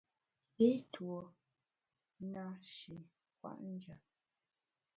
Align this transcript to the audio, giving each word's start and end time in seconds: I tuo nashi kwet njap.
I 0.67 0.69
tuo 0.93 1.17
nashi 2.31 2.95
kwet 3.37 3.59
njap. 3.71 4.01